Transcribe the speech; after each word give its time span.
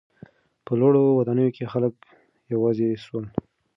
په 0.65 0.71
لوړو 0.79 1.03
ودانیو 1.19 1.55
کې 1.55 1.65
خلک 1.73 1.95
یوازې 2.53 2.89
سول. 3.05 3.25